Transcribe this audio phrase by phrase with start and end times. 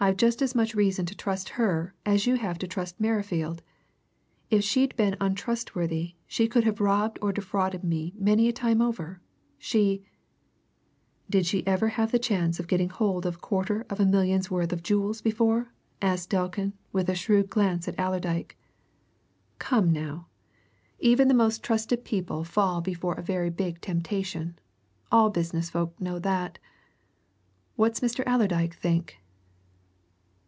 [0.00, 3.62] I've just as much reason to trust her as you have to trust Merrifield.
[4.48, 9.20] If she'd been untrustworthy, she could have robbed or defrauded me many a time over;
[9.58, 10.04] she"
[11.30, 14.48] "Did she ever have the chance of getting hold of a quarter of a million's
[14.48, 18.56] worth of jewels before?" asked Delkin with a shrewd glance at Allerdyke.
[19.58, 20.28] "Come, now!
[21.00, 24.60] Even the most trusted people fall before a very big temptation.
[25.10, 26.60] All business folk know that.
[27.74, 28.22] What's Mr.
[28.28, 29.18] Allerdyke think?"